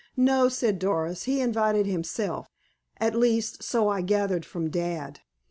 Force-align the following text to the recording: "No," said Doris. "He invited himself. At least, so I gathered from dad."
"No," 0.17 0.49
said 0.49 0.79
Doris. 0.79 1.25
"He 1.25 1.41
invited 1.41 1.85
himself. 1.85 2.47
At 2.97 3.13
least, 3.13 3.61
so 3.61 3.87
I 3.87 4.01
gathered 4.01 4.45
from 4.47 4.71
dad." 4.71 5.19